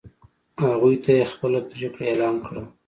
هغوی 0.63 0.95
ته 1.03 1.09
یې 1.17 1.25
خپله 1.33 1.59
پرېکړه 1.69 2.03
اعلان 2.07 2.35
کړه. 2.47 2.63